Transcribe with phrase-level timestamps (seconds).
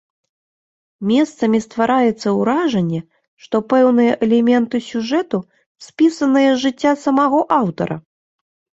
[1.09, 3.01] Месцамі ствараецца ўражанне,
[3.45, 5.37] што пэўныя элементы сюжэту
[5.89, 7.95] спісаныя з жыцця самога аўтара.